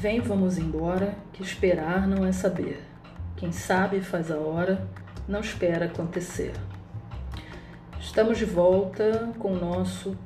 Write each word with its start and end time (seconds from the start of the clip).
Vem, 0.00 0.18
vamos 0.18 0.56
embora, 0.56 1.14
que 1.30 1.42
esperar 1.42 2.08
não 2.08 2.24
é 2.24 2.32
saber. 2.32 2.80
Quem 3.36 3.52
sabe 3.52 4.00
faz 4.00 4.30
a 4.30 4.38
hora, 4.38 4.88
não 5.28 5.40
espera 5.40 5.84
acontecer. 5.84 6.54
Estamos 8.00 8.38
de 8.38 8.46
volta 8.46 9.30
com 9.38 9.52
o 9.52 9.60
nosso 9.60 10.16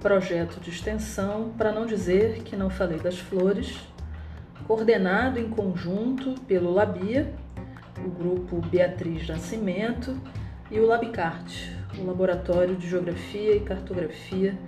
projeto 0.00 0.58
de 0.58 0.70
extensão, 0.70 1.52
para 1.56 1.70
não 1.70 1.86
dizer 1.86 2.42
que 2.42 2.56
não 2.56 2.68
falei 2.68 2.98
das 2.98 3.20
flores, 3.20 3.78
coordenado 4.66 5.38
em 5.38 5.48
conjunto 5.48 6.34
pelo 6.48 6.72
Labia, 6.72 7.32
o 8.04 8.10
grupo 8.10 8.60
Beatriz 8.60 9.28
Nascimento 9.28 10.20
e 10.72 10.80
o 10.80 10.86
Labicarte, 10.86 11.72
o 11.96 12.04
Laboratório 12.04 12.74
de 12.74 12.88
Geografia 12.88 13.54
e 13.54 13.60
Cartografia, 13.60 14.58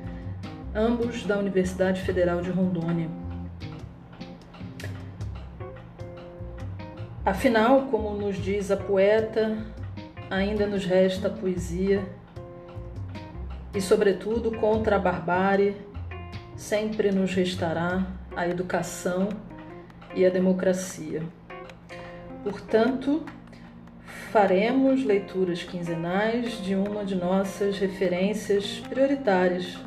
ambos 0.72 1.24
da 1.24 1.36
Universidade 1.36 2.00
Federal 2.02 2.40
de 2.40 2.50
Rondônia. 2.52 3.21
Afinal, 7.24 7.82
como 7.82 8.16
nos 8.16 8.36
diz 8.36 8.72
a 8.72 8.76
poeta, 8.76 9.56
ainda 10.28 10.66
nos 10.66 10.84
resta 10.84 11.28
a 11.28 11.30
poesia 11.30 12.04
e, 13.72 13.80
sobretudo, 13.80 14.50
contra 14.58 14.96
a 14.96 14.98
barbárie, 14.98 15.76
sempre 16.56 17.12
nos 17.12 17.32
restará 17.32 18.04
a 18.34 18.48
educação 18.48 19.28
e 20.16 20.26
a 20.26 20.30
democracia. 20.30 21.22
Portanto, 22.42 23.22
faremos 24.32 25.04
leituras 25.04 25.62
quinzenais 25.62 26.60
de 26.60 26.74
uma 26.74 27.04
de 27.04 27.14
nossas 27.14 27.78
referências 27.78 28.80
prioritárias, 28.80 29.78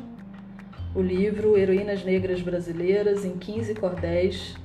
o 0.94 1.02
livro 1.02 1.58
Heroínas 1.58 2.02
Negras 2.02 2.40
Brasileiras 2.40 3.26
em 3.26 3.36
15 3.36 3.74
Cordéis, 3.74 4.56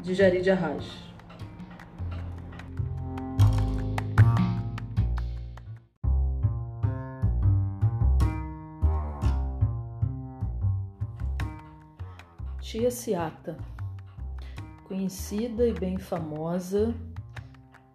de 0.00 0.14
Jari 0.14 0.40
de 0.40 0.52
Arras. 0.52 1.11
Tia 12.72 12.90
Ciata. 12.90 13.56
Conhecida 14.84 15.68
e 15.68 15.74
bem 15.74 15.98
famosa, 15.98 16.94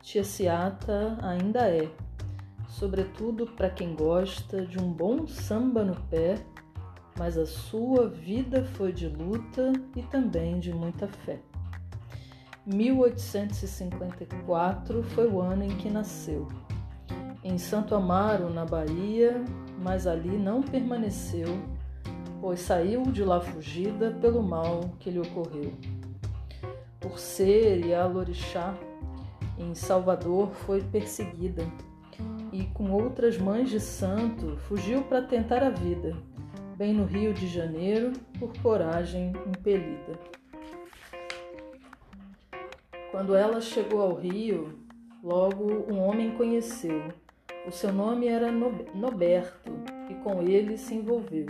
Tia 0.03 0.23
Ciata 0.23 1.17
ainda 1.19 1.67
é, 1.67 1.89
sobretudo 2.67 3.47
para 3.47 3.71
quem 3.71 3.95
gosta 3.95 4.63
de 4.67 4.77
um 4.77 4.93
bom 4.93 5.25
samba 5.25 5.83
no 5.83 5.95
pé, 5.95 6.35
mas 7.17 7.39
a 7.39 7.47
sua 7.47 8.07
vida 8.07 8.65
foi 8.65 8.93
de 8.93 9.07
luta 9.07 9.73
e 9.95 10.03
também 10.03 10.59
de 10.59 10.71
muita 10.71 11.07
fé. 11.07 11.39
1854 12.67 15.01
foi 15.01 15.27
o 15.27 15.41
ano 15.41 15.63
em 15.63 15.75
que 15.75 15.89
nasceu. 15.89 16.47
Em 17.43 17.57
Santo 17.57 17.95
Amaro, 17.95 18.53
na 18.53 18.63
Bahia, 18.63 19.43
mas 19.81 20.05
ali 20.05 20.37
não 20.37 20.61
permaneceu 20.61 21.76
pois 22.47 22.61
saiu 22.61 23.03
de 23.03 23.25
lá 23.25 23.41
fugida 23.41 24.09
pelo 24.21 24.41
mal 24.41 24.91
que 25.01 25.09
lhe 25.09 25.19
ocorreu. 25.19 25.73
Por 26.97 27.19
ser 27.19 27.85
e 27.85 27.93
alorixá, 27.93 28.73
em 29.57 29.75
Salvador 29.75 30.53
foi 30.53 30.81
perseguida 30.81 31.67
e 32.53 32.63
com 32.67 32.89
outras 32.89 33.37
mães 33.37 33.69
de 33.69 33.81
santo 33.81 34.55
fugiu 34.59 35.01
para 35.03 35.21
tentar 35.23 35.61
a 35.61 35.69
vida, 35.69 36.15
bem 36.77 36.93
no 36.93 37.03
Rio 37.03 37.33
de 37.33 37.47
Janeiro, 37.47 38.13
por 38.39 38.53
coragem 38.59 39.33
impelida. 39.45 40.17
Quando 43.11 43.35
ela 43.35 43.59
chegou 43.59 44.01
ao 44.01 44.13
Rio, 44.13 44.79
logo 45.21 45.65
um 45.93 45.99
homem 45.99 46.31
conheceu. 46.31 47.09
O 47.67 47.71
seu 47.73 47.91
nome 47.91 48.25
era 48.27 48.49
Noberto 48.49 49.69
e 50.09 50.13
com 50.23 50.41
ele 50.41 50.77
se 50.77 50.95
envolveu. 50.95 51.47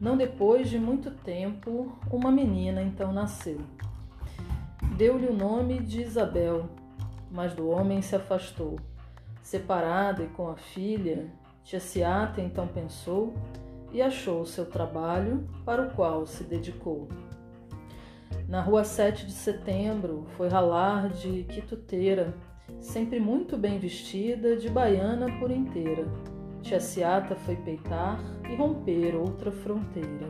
Não 0.00 0.16
depois 0.16 0.68
de 0.68 0.78
muito 0.78 1.10
tempo, 1.10 1.96
uma 2.10 2.30
menina 2.30 2.82
então 2.82 3.12
nasceu. 3.12 3.60
Deu-lhe 4.96 5.26
o 5.26 5.36
nome 5.36 5.80
de 5.80 6.02
Isabel, 6.02 6.68
mas 7.30 7.54
do 7.54 7.68
homem 7.68 8.02
se 8.02 8.16
afastou. 8.16 8.78
Separada 9.42 10.24
e 10.24 10.28
com 10.28 10.48
a 10.48 10.56
filha, 10.56 11.26
Tia 11.62 11.80
Ciata 11.80 12.40
então 12.40 12.66
pensou 12.66 13.34
e 13.92 14.02
achou 14.02 14.40
o 14.40 14.46
seu 14.46 14.66
trabalho 14.66 15.48
para 15.64 15.82
o 15.82 15.90
qual 15.94 16.26
se 16.26 16.42
dedicou. 16.44 17.08
Na 18.48 18.60
rua 18.60 18.84
7 18.84 19.26
de 19.26 19.32
setembro 19.32 20.26
foi 20.36 20.48
ralar 20.48 21.08
de 21.08 21.44
quituteira, 21.44 22.34
sempre 22.80 23.20
muito 23.20 23.56
bem 23.56 23.78
vestida, 23.78 24.56
de 24.56 24.68
baiana 24.68 25.38
por 25.38 25.50
inteira 25.50 26.33
Tia 26.64 26.80
Ciata 26.80 27.36
foi 27.36 27.56
peitar 27.56 28.18
e 28.50 28.56
romper 28.56 29.14
outra 29.14 29.52
fronteira. 29.52 30.26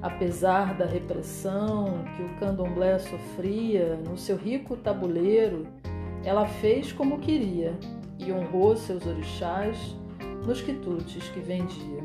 Apesar 0.00 0.78
da 0.78 0.86
repressão 0.86 2.04
que 2.16 2.22
o 2.22 2.38
candomblé 2.38 2.96
sofria 3.00 3.96
no 3.96 4.16
seu 4.16 4.36
rico 4.36 4.76
tabuleiro, 4.76 5.66
ela 6.24 6.46
fez 6.46 6.92
como 6.92 7.18
queria 7.18 7.76
e 8.20 8.32
honrou 8.32 8.76
seus 8.76 9.04
orixás 9.04 9.96
nos 10.46 10.62
quitutes 10.62 11.28
que 11.30 11.40
vendia. 11.40 12.04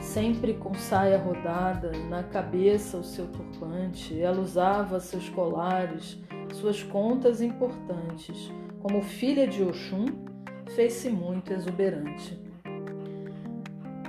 Sempre 0.00 0.54
com 0.54 0.72
saia 0.72 1.18
rodada, 1.18 1.90
na 2.08 2.22
cabeça 2.22 2.96
o 2.96 3.02
seu 3.02 3.26
turbante, 3.26 4.18
ela 4.20 4.40
usava 4.40 5.00
seus 5.00 5.28
colares, 5.28 6.16
suas 6.54 6.80
contas 6.84 7.42
importantes. 7.42 8.52
Como 8.80 9.02
filha 9.02 9.48
de 9.48 9.64
Oxum, 9.64 10.35
fez-se 10.76 11.08
muito 11.08 11.54
exuberante. 11.54 12.38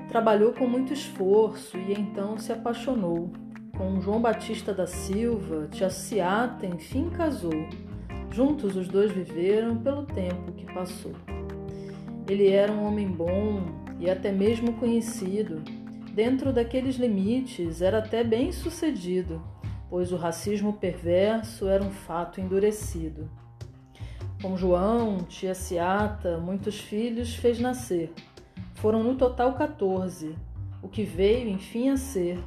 Trabalhou 0.10 0.52
com 0.52 0.68
muito 0.68 0.92
esforço 0.92 1.78
e 1.78 1.94
então 1.94 2.38
se 2.38 2.52
apaixonou. 2.52 3.32
Com 3.78 4.02
João 4.02 4.20
Batista 4.20 4.74
da 4.74 4.86
Silva, 4.86 5.70
Tia 5.72 5.90
Ciata 5.90 6.66
enfim 6.66 7.10
casou. 7.10 7.70
Juntos 8.32 8.76
os 8.76 8.90
dois 8.90 9.14
viveram 9.14 9.78
pelo 9.78 10.04
tempo 10.04 10.52
que 10.52 10.66
passou. 10.74 11.14
Ele 12.28 12.50
era 12.50 12.72
um 12.72 12.86
homem 12.86 13.08
bom 13.08 13.64
e 13.98 14.10
até 14.10 14.30
mesmo 14.30 14.74
conhecido. 14.74 15.64
Dentro 16.12 16.52
daqueles 16.52 16.98
limites, 16.98 17.82
era 17.82 18.00
até 18.00 18.26
bem 18.26 18.52
sucedido, 18.52 19.42
pois 19.90 20.12
o 20.12 20.18
racismo 20.18 20.74
perverso 20.74 21.70
era 21.70 21.82
um 21.82 21.92
fato 21.92 22.42
endurecido. 22.42 23.30
Com 24.40 24.56
João, 24.56 25.24
tia 25.24 25.56
Ciata, 25.56 26.38
muitos 26.38 26.80
filhos 26.80 27.34
fez 27.34 27.60
nascer. 27.60 28.14
Foram 28.76 29.04
no 29.04 29.16
total 29.16 29.56
14, 29.56 30.36
o 30.84 30.88
que 30.88 31.04
veio 31.04 31.50
enfim 31.50 31.90
a 31.90 31.98
ser 31.98 32.40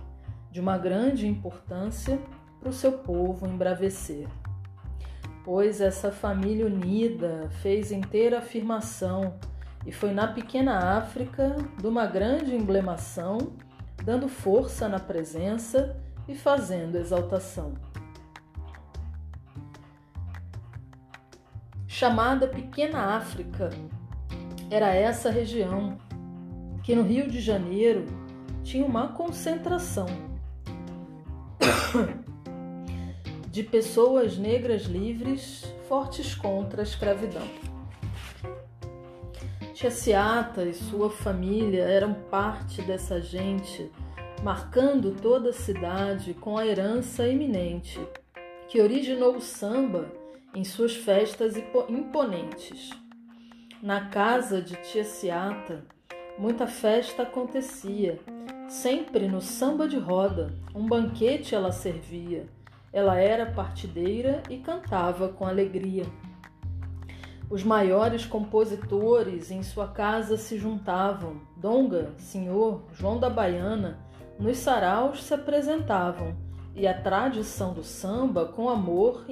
de 0.53 0.61
uma 0.61 0.79
grande 0.79 1.27
importância 1.27 2.21
para 2.61 2.69
o 2.69 2.73
seu 2.73 2.93
povo 2.93 3.45
embravecer. 3.45 4.29
Pois 5.45 5.81
essa 5.81 6.13
família 6.13 6.65
unida 6.65 7.51
fez 7.61 7.91
inteira 7.91 8.39
afirmação 8.39 9.35
e 9.85 9.91
foi 9.91 10.13
na 10.13 10.29
pequena 10.29 10.97
África 10.97 11.57
de 11.77 11.89
uma 11.89 12.07
grande 12.07 12.55
emblemação, 12.55 13.39
dando 14.05 14.29
força 14.29 14.89
na 14.89 15.01
presença 15.01 15.97
e 16.29 16.37
fazendo 16.37 16.97
exaltação. 16.97 17.90
Chamada 22.01 22.49
Pequena 22.49 23.15
África. 23.19 23.69
Era 24.71 24.95
essa 24.95 25.31
região 25.31 25.99
que 26.83 26.95
no 26.95 27.03
Rio 27.03 27.29
de 27.29 27.43
Janeiro 27.43 28.07
tinha 28.65 28.87
uma 28.87 29.09
concentração 29.09 30.07
de 33.53 33.63
pessoas 33.63 34.39
negras 34.39 34.85
livres 34.85 35.75
fortes 35.91 36.35
contra 36.35 36.81
a 36.81 36.85
escravidão. 36.85 37.47
Tia 39.75 39.91
Ciata 39.91 40.65
e 40.65 40.73
sua 40.73 41.11
família 41.11 41.83
eram 41.83 42.15
parte 42.15 42.81
dessa 42.81 43.21
gente, 43.21 43.93
marcando 44.43 45.15
toda 45.21 45.51
a 45.51 45.53
cidade 45.53 46.33
com 46.33 46.57
a 46.57 46.67
herança 46.67 47.29
eminente 47.29 48.01
que 48.69 48.81
originou 48.81 49.37
o 49.37 49.41
samba 49.43 50.19
em 50.55 50.65
suas 50.65 50.97
festas 50.97 51.55
imponentes. 51.89 52.91
Na 53.83 54.07
casa 54.09 54.61
de 54.61 54.75
Tia 54.77 55.05
Ciata, 55.05 55.85
muita 56.39 56.67
festa 56.67 57.23
acontecia. 57.23 58.19
Sempre 58.69 59.29
no 59.29 59.41
samba 59.41 59.89
de 59.89 59.99
roda, 59.99 60.53
um 60.75 60.87
banquete 60.87 61.55
ela 61.55 61.73
servia. 61.73 62.47
Ela 62.93 63.17
era 63.17 63.47
partideira 63.47 64.43
e 64.51 64.59
cantava 64.59 65.29
com 65.29 65.47
alegria. 65.47 66.05
Os 67.49 67.65
maiores 67.65 68.27
compositores 68.27 69.51
em 69.51 69.63
sua 69.63 69.89
casa 69.89 70.37
se 70.37 70.59
juntavam. 70.59 71.41
Donga, 71.57 72.13
Senhor, 72.17 72.83
João 72.93 73.19
da 73.19 73.31
Baiana, 73.31 73.99
nos 74.39 74.59
saraus 74.59 75.23
se 75.23 75.35
apresentavam 75.35 76.50
e 76.75 76.87
a 76.87 76.95
tradição 76.95 77.73
do 77.73 77.83
samba 77.83 78.47
com 78.47 78.69
amor 78.69 79.25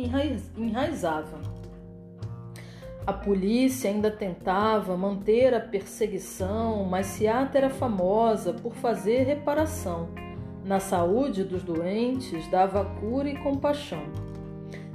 enraizava. 0.56 1.38
A 3.06 3.12
polícia 3.12 3.88
ainda 3.88 4.10
tentava 4.10 4.96
manter 4.96 5.54
a 5.54 5.60
perseguição, 5.60 6.84
mas 6.84 7.06
Seata 7.06 7.56
era 7.56 7.70
famosa 7.70 8.52
por 8.52 8.74
fazer 8.74 9.22
reparação. 9.22 10.10
Na 10.62 10.78
saúde 10.78 11.42
dos 11.42 11.62
doentes, 11.62 12.46
dava 12.48 12.84
cura 12.84 13.30
e 13.30 13.38
compaixão. 13.38 14.02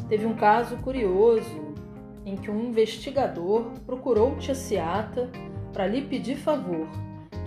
Teve 0.07 0.27
um 0.27 0.35
caso 0.35 0.77
curioso 0.77 1.73
em 2.23 2.35
que 2.35 2.51
um 2.51 2.65
investigador 2.65 3.71
procurou 3.85 4.35
Tia 4.35 4.53
Seata 4.53 5.29
para 5.73 5.87
lhe 5.87 6.01
pedir 6.01 6.35
favor 6.35 6.87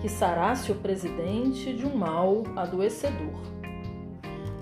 que 0.01 0.09
sarasse 0.09 0.71
o 0.71 0.75
presidente 0.75 1.73
de 1.73 1.85
um 1.85 1.95
mal 1.95 2.43
adoecedor. 2.55 3.56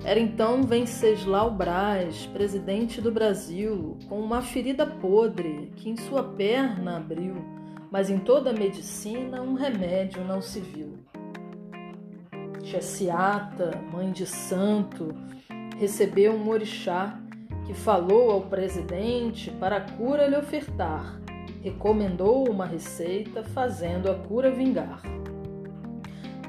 Era 0.06 0.19
então 0.19 0.62
Venceslau 0.62 1.50
Braz, 1.50 2.28
presidente 2.28 3.02
do 3.02 3.12
Brasil, 3.12 3.98
com 4.07 4.19
uma 4.19 4.40
ferida 4.40 4.86
podre 4.86 5.72
que 5.75 5.90
em 5.90 5.98
sua 5.98 6.24
perna 6.24 6.98
abriu, 6.98 7.44
mas 7.90 8.12
em 8.12 8.19
toda 8.19 8.52
a 8.52 8.54
medicina 8.54 9.42
um 9.42 9.56
remédio 9.56 10.24
não 10.24 10.44
se 10.44 10.60
viu. 10.60 10.94
Chessiata, 12.63 13.81
mãe 13.92 14.12
de 14.12 14.28
santo, 14.28 15.12
recebeu 15.80 16.34
um 16.34 16.50
orixá 16.50 17.19
que 17.66 17.74
falou 17.74 18.30
ao 18.30 18.42
presidente 18.42 19.50
para 19.50 19.78
a 19.78 19.81
cura 19.81 20.28
lhe 20.28 20.38
ofertar, 20.38 21.19
recomendou 21.63 22.48
uma 22.48 22.68
receita 22.68 23.44
fazendo 23.44 24.12
a 24.12 24.13
cura 24.13 24.51
vingar. 24.51 25.01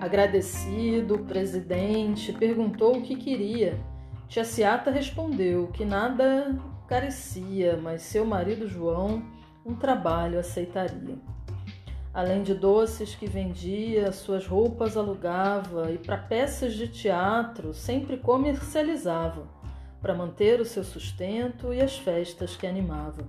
Agradecido, 0.00 1.14
o 1.14 1.24
presidente 1.24 2.32
perguntou 2.32 2.96
o 2.96 3.02
que 3.02 3.16
queria. 3.16 3.78
Tia 4.28 4.44
Ciata 4.44 4.90
respondeu 4.90 5.68
que 5.68 5.84
nada 5.84 6.54
carecia, 6.86 7.76
mas 7.76 8.02
seu 8.02 8.24
marido 8.24 8.68
João 8.68 9.22
um 9.64 9.74
trabalho 9.74 10.38
aceitaria. 10.38 11.18
Além 12.12 12.42
de 12.42 12.54
doces 12.54 13.14
que 13.14 13.26
vendia, 13.26 14.12
suas 14.12 14.46
roupas 14.46 14.96
alugava 14.96 15.90
e 15.90 15.98
para 15.98 16.16
peças 16.16 16.74
de 16.74 16.88
teatro 16.88 17.74
sempre 17.74 18.16
comercializava, 18.16 19.48
para 20.00 20.14
manter 20.14 20.60
o 20.60 20.64
seu 20.64 20.84
sustento 20.84 21.74
e 21.74 21.80
as 21.80 21.98
festas 21.98 22.56
que 22.56 22.66
animava. 22.66 23.26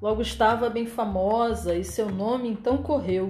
Logo 0.00 0.22
estava 0.22 0.70
bem 0.70 0.86
famosa 0.86 1.74
e 1.74 1.84
seu 1.84 2.08
nome 2.08 2.48
então 2.48 2.78
correu 2.78 3.26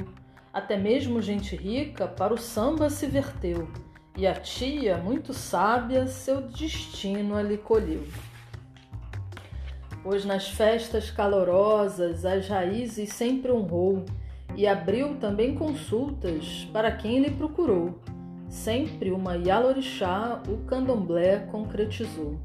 até 0.53 0.77
mesmo 0.77 1.21
gente 1.21 1.55
rica 1.55 2.07
para 2.07 2.33
o 2.33 2.39
samba 2.39 2.89
se 2.91 3.07
verteu, 3.07 3.69
e 4.17 4.27
a 4.27 4.35
tia, 4.35 4.97
muito 4.97 5.33
sábia, 5.33 6.07
seu 6.07 6.41
destino 6.41 7.41
lhe 7.41 7.59
colheu. 7.59 8.07
Pois 10.03 10.25
nas 10.25 10.49
festas 10.49 11.11
calorosas 11.11 12.25
as 12.25 12.49
raízes 12.49 13.13
sempre 13.13 13.53
honrou, 13.53 14.05
e 14.57 14.67
abriu 14.67 15.17
também 15.17 15.55
consultas 15.55 16.67
para 16.73 16.91
quem 16.91 17.21
lhe 17.21 17.31
procurou. 17.31 18.01
Sempre 18.49 19.13
uma 19.13 19.37
Yalorixá 19.37 20.43
o 20.49 20.65
candomblé 20.67 21.41
concretizou. 21.51 22.41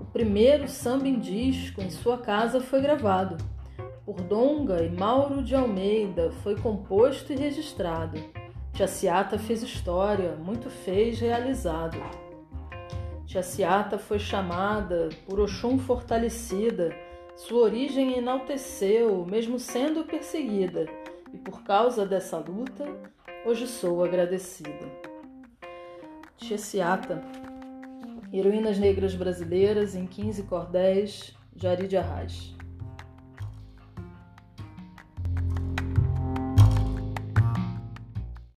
O 0.00 0.04
primeiro 0.04 0.68
samba 0.68 1.06
em 1.06 1.18
disco 1.18 1.80
em 1.80 1.90
sua 1.90 2.18
casa 2.18 2.60
foi 2.60 2.82
gravado 2.82 3.36
por 4.06 4.20
Donga 4.20 4.84
e 4.84 4.88
Mauro 4.88 5.42
de 5.42 5.56
Almeida, 5.56 6.30
foi 6.44 6.54
composto 6.54 7.32
e 7.32 7.36
registrado. 7.36 8.22
Tiaciata 8.72 9.36
fez 9.36 9.64
história, 9.64 10.36
muito 10.36 10.70
fez 10.70 11.18
realizado. 11.18 11.98
Tiaciata 13.26 13.98
foi 13.98 14.20
chamada 14.20 15.08
por 15.26 15.40
Oxum 15.40 15.76
fortalecida, 15.76 16.94
sua 17.34 17.62
origem 17.62 18.16
enalteceu, 18.16 19.26
mesmo 19.26 19.58
sendo 19.58 20.04
perseguida, 20.04 20.86
e 21.34 21.36
por 21.36 21.64
causa 21.64 22.06
dessa 22.06 22.38
luta, 22.38 22.86
hoje 23.44 23.66
sou 23.66 24.04
agradecida. 24.04 24.86
Tiaciata, 26.36 27.24
Heroínas 28.32 28.78
Negras 28.78 29.16
Brasileiras 29.16 29.96
em 29.96 30.06
15 30.06 30.44
Cordéis, 30.44 31.36
Jari 31.56 31.88
de 31.88 31.96
Arraes. 31.96 32.55